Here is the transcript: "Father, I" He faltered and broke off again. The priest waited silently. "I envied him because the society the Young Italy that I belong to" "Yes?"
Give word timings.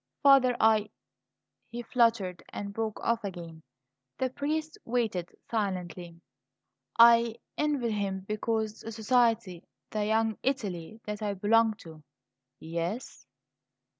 "Father, 0.23 0.57
I" 0.59 0.89
He 1.71 1.83
faltered 1.83 2.41
and 2.51 2.73
broke 2.73 2.99
off 3.01 3.23
again. 3.23 3.61
The 4.17 4.31
priest 4.31 4.79
waited 4.83 5.29
silently. 5.51 6.19
"I 6.97 7.35
envied 7.55 7.91
him 7.91 8.21
because 8.21 8.79
the 8.79 8.91
society 8.91 9.63
the 9.91 10.07
Young 10.07 10.39
Italy 10.41 10.99
that 11.05 11.21
I 11.21 11.35
belong 11.35 11.75
to" 11.81 12.01
"Yes?" 12.59 13.27